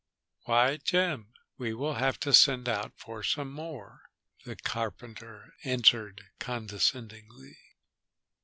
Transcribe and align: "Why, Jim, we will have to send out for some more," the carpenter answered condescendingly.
"Why, 0.45 0.77
Jim, 0.77 1.31
we 1.59 1.75
will 1.75 1.93
have 1.93 2.19
to 2.21 2.33
send 2.33 2.67
out 2.67 2.93
for 2.97 3.21
some 3.21 3.53
more," 3.53 4.01
the 4.45 4.55
carpenter 4.55 5.53
answered 5.63 6.23
condescendingly. 6.39 7.59